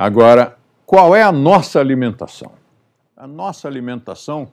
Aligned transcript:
Agora, 0.00 0.56
qual 0.86 1.16
é 1.16 1.24
a 1.24 1.32
nossa 1.32 1.80
alimentação? 1.80 2.52
A 3.16 3.26
nossa 3.26 3.66
alimentação 3.66 4.52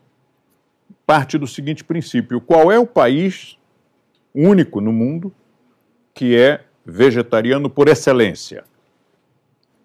parte 1.06 1.38
do 1.38 1.46
seguinte 1.46 1.84
princípio: 1.84 2.42
qual 2.42 2.72
é 2.72 2.80
o 2.80 2.88
país 2.88 3.56
único 4.34 4.82
no 4.82 4.92
mundo 4.92 5.32
que 6.16 6.36
é 6.36 6.66
vegetariano 6.84 7.70
por 7.70 7.88
excelência? 7.88 8.64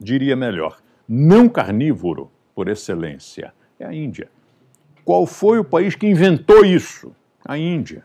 Diria 0.01 0.35
melhor, 0.35 0.79
não 1.07 1.47
carnívoro 1.47 2.31
por 2.55 2.67
excelência. 2.67 3.53
É 3.79 3.85
a 3.85 3.93
Índia. 3.93 4.31
Qual 5.05 5.27
foi 5.27 5.59
o 5.59 5.65
país 5.65 5.95
que 5.95 6.07
inventou 6.07 6.65
isso? 6.65 7.15
A 7.45 7.59
Índia. 7.59 8.03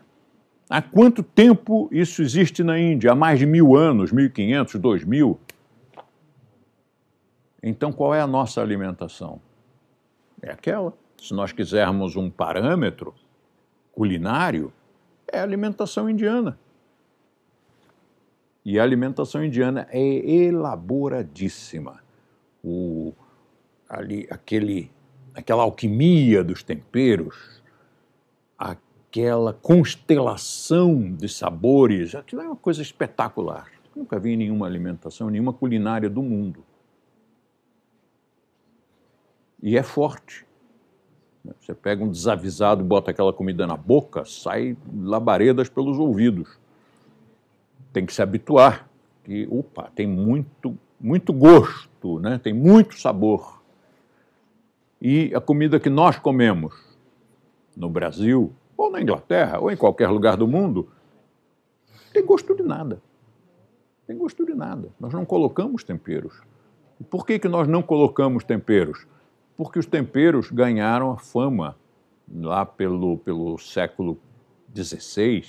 Há 0.68 0.82
quanto 0.82 1.22
tempo 1.22 1.88
isso 1.90 2.20
existe 2.20 2.62
na 2.62 2.78
Índia? 2.78 3.12
Há 3.12 3.14
mais 3.14 3.38
de 3.38 3.46
mil 3.46 3.74
anos, 3.74 4.12
1500, 4.12 4.78
2000? 4.78 5.40
Então, 7.68 7.90
qual 7.90 8.14
é 8.14 8.20
a 8.20 8.28
nossa 8.28 8.62
alimentação? 8.62 9.40
É 10.40 10.52
aquela. 10.52 10.94
Se 11.20 11.34
nós 11.34 11.50
quisermos 11.50 12.14
um 12.14 12.30
parâmetro 12.30 13.12
culinário, 13.90 14.72
é 15.26 15.40
a 15.40 15.42
alimentação 15.42 16.08
indiana. 16.08 16.56
E 18.64 18.78
a 18.78 18.84
alimentação 18.84 19.44
indiana 19.44 19.88
é 19.90 20.00
elaboradíssima. 20.00 22.04
O, 22.62 23.12
ali, 23.88 24.28
aquele, 24.30 24.88
aquela 25.34 25.64
alquimia 25.64 26.44
dos 26.44 26.62
temperos, 26.62 27.60
aquela 28.56 29.52
constelação 29.52 31.16
de 31.16 31.28
sabores, 31.28 32.14
aquilo 32.14 32.42
é 32.42 32.46
uma 32.46 32.54
coisa 32.54 32.80
espetacular. 32.80 33.68
Nunca 33.94 34.20
vi 34.20 34.36
nenhuma 34.36 34.66
alimentação, 34.66 35.28
nenhuma 35.28 35.52
culinária 35.52 36.08
do 36.08 36.22
mundo. 36.22 36.62
E 39.62 39.76
é 39.76 39.82
forte. 39.82 40.46
Você 41.60 41.74
pega 41.74 42.02
um 42.02 42.10
desavisado, 42.10 42.82
bota 42.82 43.10
aquela 43.10 43.32
comida 43.32 43.66
na 43.66 43.76
boca, 43.76 44.24
sai 44.24 44.76
labaredas 44.92 45.68
pelos 45.68 45.98
ouvidos. 45.98 46.58
Tem 47.92 48.04
que 48.04 48.12
se 48.12 48.20
habituar. 48.20 48.88
Que, 49.24 49.46
opa, 49.50 49.90
tem 49.94 50.06
muito, 50.06 50.76
muito 51.00 51.32
gosto, 51.32 52.20
né? 52.20 52.38
tem 52.42 52.52
muito 52.52 52.98
sabor. 52.98 53.62
E 55.00 55.32
a 55.34 55.40
comida 55.40 55.78
que 55.78 55.90
nós 55.90 56.18
comemos 56.18 56.74
no 57.76 57.90
Brasil, 57.90 58.52
ou 58.76 58.90
na 58.90 59.00
Inglaterra, 59.00 59.58
ou 59.58 59.70
em 59.70 59.76
qualquer 59.76 60.08
lugar 60.08 60.36
do 60.36 60.46
mundo, 60.46 60.88
tem 62.12 62.24
gosto 62.24 62.54
de 62.54 62.62
nada. 62.62 63.02
Tem 64.06 64.16
gosto 64.16 64.46
de 64.46 64.54
nada. 64.54 64.90
Nós 64.98 65.12
não 65.12 65.24
colocamos 65.24 65.82
temperos. 65.84 66.40
Por 67.10 67.26
que, 67.26 67.38
que 67.38 67.48
nós 67.48 67.68
não 67.68 67.82
colocamos 67.82 68.44
temperos? 68.44 69.06
Porque 69.56 69.78
os 69.78 69.86
temperos 69.86 70.50
ganharam 70.50 71.10
a 71.10 71.16
fama 71.16 71.76
lá 72.32 72.66
pelo, 72.66 73.18
pelo 73.18 73.56
século 73.58 74.18
XVI, 74.74 75.44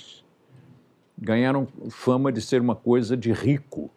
ganharam 1.16 1.66
fama 1.90 2.32
de 2.32 2.40
ser 2.40 2.60
uma 2.60 2.74
coisa 2.74 3.16
de 3.16 3.32
rico 3.32 3.90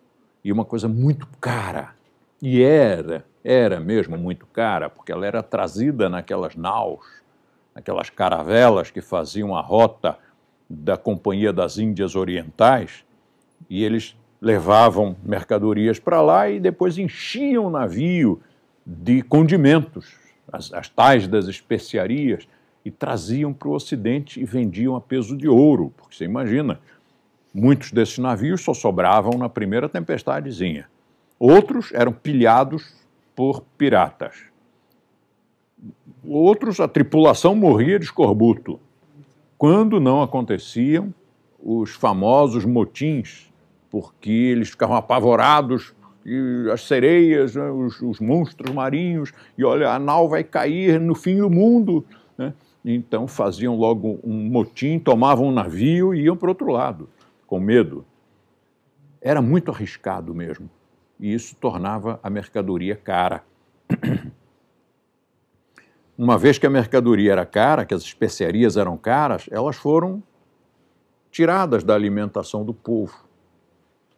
e 0.43 0.51
uma 0.51 0.65
coisa 0.65 0.87
muito 0.87 1.27
cara. 1.39 1.95
E 2.41 2.61
era, 2.61 3.23
era 3.43 3.79
mesmo 3.79 4.17
muito 4.17 4.45
cara, 4.47 4.89
porque 4.89 5.11
ela 5.11 5.25
era 5.25 5.43
trazida 5.43 6.09
naquelas 6.09 6.55
naus, 6.55 7.05
naquelas 7.73 8.09
caravelas 8.09 8.89
que 8.89 9.01
faziam 9.01 9.55
a 9.55 9.61
rota 9.61 10.17
da 10.67 10.97
Companhia 10.97 11.53
das 11.53 11.77
Índias 11.77 12.15
Orientais, 12.15 13.05
e 13.69 13.83
eles 13.83 14.17
levavam 14.41 15.15
mercadorias 15.23 15.99
para 15.99 16.19
lá 16.21 16.49
e 16.49 16.59
depois 16.59 16.97
enchiam 16.97 17.67
o 17.67 17.69
navio 17.69 18.41
de 18.91 19.21
condimentos, 19.21 20.13
as, 20.51 20.73
as 20.73 20.89
tais 20.89 21.27
das 21.27 21.47
especiarias, 21.47 22.47
e 22.83 22.91
traziam 22.91 23.53
para 23.53 23.69
o 23.69 23.73
Ocidente 23.73 24.39
e 24.39 24.45
vendiam 24.45 24.95
a 24.95 25.01
peso 25.01 25.37
de 25.37 25.47
ouro, 25.47 25.93
porque 25.95 26.15
você 26.15 26.25
imagina, 26.25 26.79
muitos 27.53 27.91
desses 27.91 28.17
navios 28.17 28.61
só 28.61 28.73
sobravam 28.73 29.37
na 29.37 29.47
primeira 29.47 29.87
tempestadezinha. 29.87 30.87
Outros 31.39 31.91
eram 31.93 32.11
pilhados 32.11 32.93
por 33.35 33.61
piratas. 33.77 34.35
Outros, 36.23 36.79
a 36.79 36.87
tripulação 36.87 37.55
morria 37.55 37.97
de 37.97 38.05
escorbuto. 38.05 38.79
Quando 39.57 39.99
não 39.99 40.21
aconteciam 40.21 41.13
os 41.63 41.91
famosos 41.91 42.65
motins, 42.65 43.51
porque 43.89 44.31
eles 44.31 44.69
ficavam 44.69 44.95
apavorados 44.95 45.93
e 46.25 46.69
as 46.71 46.81
sereias, 46.83 47.55
né, 47.55 47.69
os, 47.69 48.01
os, 48.01 48.19
monstros 48.19 48.73
marinhos, 48.73 49.31
e 49.57 49.63
olha, 49.63 49.89
a 49.89 49.99
nau 49.99 50.29
vai 50.29 50.43
cair 50.43 50.99
no 50.99 51.15
fim 51.15 51.37
do 51.37 51.49
mundo. 51.49 52.05
Né? 52.37 52.53
Então 52.85 53.27
faziam 53.27 53.75
logo 53.75 54.19
um 54.23 54.49
motim, 54.49 54.99
tomavam 54.99 55.47
um 55.47 55.51
navio 55.51 56.13
e 56.13 56.21
iam 56.23 56.37
para 56.37 56.49
outro 56.49 56.71
lado, 56.71 57.09
com 57.47 57.59
medo. 57.59 58.05
Era 59.21 59.41
muito 59.41 59.71
arriscado 59.71 60.33
mesmo, 60.33 60.69
e 61.19 61.33
isso 61.33 61.55
tornava 61.55 62.19
a 62.21 62.29
mercadoria 62.29 62.95
cara. 62.95 63.43
Uma 66.17 66.37
vez 66.37 66.57
que 66.59 66.67
a 66.67 66.69
mercadoria 66.69 67.31
era 67.31 67.45
cara, 67.45 67.83
que 67.83 67.93
as 67.93 68.03
especiarias 68.03 68.77
eram 68.77 68.95
caras, 68.95 69.47
elas 69.49 69.75
foram 69.75 70.21
tiradas 71.31 71.83
da 71.83 71.95
alimentação 71.95 72.63
do 72.63 72.73
povo 72.73 73.30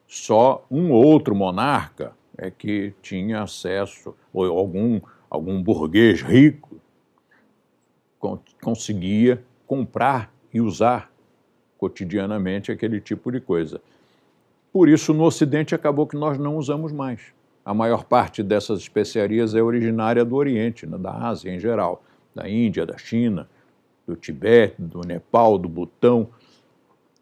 só 0.07 0.65
um 0.69 0.91
outro 0.91 1.35
monarca 1.35 2.13
é 2.37 2.49
que 2.51 2.93
tinha 3.01 3.43
acesso, 3.43 4.15
ou 4.33 4.45
algum, 4.57 4.99
algum 5.29 5.61
burguês 5.61 6.21
rico 6.21 6.81
conseguia 8.61 9.43
comprar 9.67 10.33
e 10.53 10.61
usar 10.61 11.11
cotidianamente 11.77 12.71
aquele 12.71 13.01
tipo 13.01 13.31
de 13.31 13.41
coisa. 13.41 13.81
Por 14.71 14.87
isso, 14.87 15.13
no 15.13 15.23
Ocidente, 15.23 15.75
acabou 15.75 16.07
que 16.07 16.15
nós 16.15 16.37
não 16.37 16.55
usamos 16.55 16.91
mais. 16.91 17.21
A 17.65 17.73
maior 17.73 18.05
parte 18.05 18.41
dessas 18.41 18.79
especiarias 18.79 19.53
é 19.53 19.61
originária 19.61 20.23
do 20.23 20.35
Oriente, 20.35 20.85
né, 20.85 20.97
da 20.97 21.11
Ásia 21.11 21.53
em 21.53 21.59
geral, 21.59 22.03
da 22.33 22.49
Índia, 22.49 22.85
da 22.85 22.97
China, 22.97 23.49
do 24.07 24.15
Tibete, 24.15 24.75
do 24.81 25.01
Nepal, 25.01 25.57
do 25.57 25.69
Butão. 25.69 26.29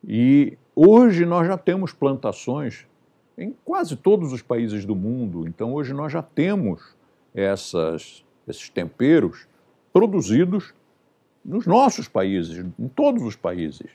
E 0.08 0.58
Hoje 0.76 1.26
nós 1.26 1.48
já 1.48 1.58
temos 1.58 1.92
plantações 1.92 2.88
em 3.38 3.54
quase 3.66 3.96
todos 3.96 4.32
os 4.32 4.42
países 4.42 4.86
do 4.86 4.96
mundo, 4.96 5.48
então 5.48 5.74
hoje 5.74 5.94
nós 5.94 6.12
já 6.12 6.22
temos 6.22 6.96
essas, 7.34 8.24
esses 8.48 8.70
temperos 8.70 9.48
produzidos 9.92 10.74
nos 11.44 11.66
nossos 11.66 12.08
países, 12.08 12.66
em 12.80 12.88
todos 12.88 13.24
os 13.24 13.36
países. 13.36 13.90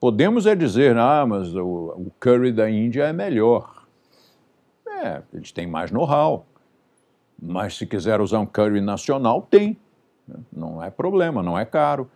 Podemos 0.00 0.46
é 0.46 0.56
dizer, 0.56 0.96
ah, 0.96 1.24
mas 1.24 1.54
o, 1.54 1.94
o 1.96 2.12
curry 2.18 2.50
da 2.50 2.68
Índia 2.68 3.04
é 3.04 3.12
melhor. 3.12 3.86
É, 4.84 5.22
eles 5.32 5.52
têm 5.52 5.66
mais 5.66 5.92
know-how. 5.92 6.44
Mas 7.40 7.76
se 7.76 7.86
quiser 7.86 8.20
usar 8.20 8.40
um 8.40 8.46
curry 8.46 8.80
nacional, 8.80 9.42
tem. 9.42 9.76
Não 10.52 10.82
é 10.82 10.90
problema, 10.90 11.42
não 11.42 11.56
é 11.56 11.64
caro 11.64 12.10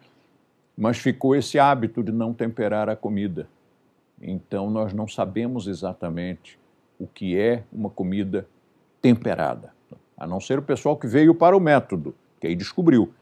mas 0.77 0.99
ficou 0.99 1.35
esse 1.35 1.59
hábito 1.59 2.03
de 2.03 2.13
não 2.13 2.35
temperar 2.35 2.89
a 2.89 2.97
comida. 2.97 3.49
Então 4.21 4.71
nós 4.71 4.93
não 4.93 5.09
sabemos 5.09 5.67
exatamente 5.67 6.59
o 6.99 7.07
que 7.07 7.39
é 7.39 7.65
uma 7.73 7.91
comida 7.91 8.47
temperada, 9.01 9.73
a 10.17 10.27
não 10.27 10.41
ser 10.41 10.59
o 10.59 10.63
pessoal 10.63 10.97
que 10.97 11.07
veio 11.07 11.35
para 11.35 11.57
o 11.57 11.61
método, 11.61 12.15
que 12.41 12.47
aí 12.47 12.55
descobriu. 12.55 13.13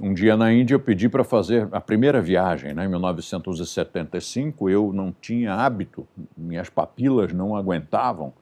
Um 0.00 0.14
dia 0.14 0.36
na 0.36 0.52
Índia 0.52 0.74
eu 0.74 0.80
pedi 0.80 1.08
para 1.08 1.24
fazer 1.24 1.68
a 1.72 1.80
primeira 1.80 2.22
viagem, 2.22 2.72
né, 2.72 2.84
em 2.84 2.88
1975, 2.88 4.70
eu 4.70 4.92
não 4.92 5.12
tinha 5.12 5.54
hábito, 5.54 6.06
minhas 6.36 6.70
papilas 6.70 7.32
não 7.32 7.56
aguentavam, 7.56 8.32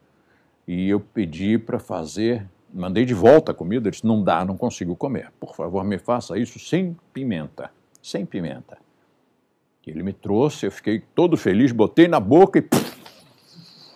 e 0.69 0.89
eu 0.89 1.01
pedi 1.01 1.57
para 1.57 1.79
fazer 1.79 2.47
mandei 2.77 3.05
de 3.05 3.15
volta 3.15 3.53
a 3.53 3.55
comida, 3.55 3.91
disse, 3.91 4.07
não 4.07 4.23
dá, 4.23 4.45
não 4.45 4.57
consigo 4.57 4.95
comer. 4.95 5.33
Por 5.41 5.55
favor, 5.55 5.83
me 5.83 5.99
faça 5.99 6.39
isso 6.39 6.59
sem 6.59 6.97
pimenta, 7.13 7.71
sem 8.03 8.27
pimenta. 8.27 8.79
Ele 9.87 10.03
me 10.03 10.13
trouxe, 10.13 10.67
eu 10.67 10.73
fiquei 10.73 11.01
todo 11.15 11.37
feliz, 11.37 11.71
botei 11.71 12.09
na 12.09 12.19
boca 12.19 12.59
e 12.59 12.63
puf, 12.63 13.01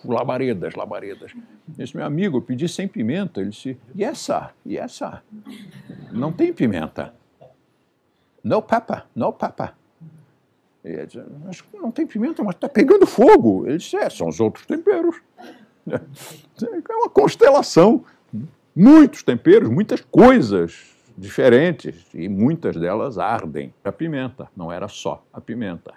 labaredas, 0.05 0.73
labaredas. 0.73 1.33
Disse, 1.67 1.95
meu 1.95 2.05
amigo, 2.05 2.37
eu 2.37 2.41
pedi 2.41 2.67
sem 2.67 2.87
pimenta. 2.87 3.41
Ele 3.41 3.49
disse, 3.49 3.77
yes, 3.97 4.19
sir, 4.19 4.49
yes, 4.65 4.93
sir. 4.93 5.21
Não 6.11 6.31
tem 6.31 6.53
pimenta. 6.53 7.13
No 8.41 8.61
pepper, 8.61 9.03
no 9.13 9.33
pepper. 9.33 9.73
Ele 10.83 11.05
disse, 11.05 11.23
mas 11.43 11.63
não 11.73 11.91
tem 11.91 12.07
pimenta, 12.07 12.41
mas 12.41 12.55
está 12.55 12.69
pegando 12.69 13.05
fogo. 13.05 13.67
Ele 13.67 13.77
disse, 13.77 13.97
é, 13.97 14.09
são 14.09 14.29
os 14.29 14.39
outros 14.39 14.65
temperos. 14.65 15.21
É 16.61 16.93
uma 16.93 17.09
constelação 17.09 18.05
muitos 18.75 19.23
temperos, 19.23 19.69
muitas 19.69 20.01
coisas 20.01 20.95
diferentes 21.17 22.07
e 22.13 22.27
muitas 22.27 22.75
delas 22.75 23.17
ardem. 23.17 23.73
A 23.83 23.91
pimenta, 23.91 24.49
não 24.55 24.71
era 24.71 24.87
só 24.87 25.23
a 25.31 25.41
pimenta. 25.41 25.93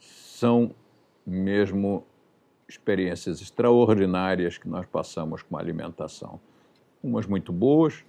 São 0.00 0.74
mesmo 1.26 2.04
experiências 2.68 3.40
extraordinárias 3.40 4.58
que 4.58 4.68
nós 4.68 4.86
passamos 4.86 5.42
com 5.42 5.56
a 5.56 5.60
alimentação. 5.60 6.40
Umas 7.02 7.26
muito 7.26 7.52
boas 7.52 8.04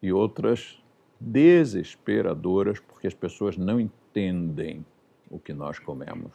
e 0.00 0.12
outras 0.12 0.82
desesperadoras, 1.20 2.78
porque 2.78 3.06
as 3.06 3.14
pessoas 3.14 3.56
não 3.56 3.80
entendem 3.80 4.84
o 5.30 5.38
que 5.38 5.52
nós 5.52 5.78
comemos. 5.78 6.32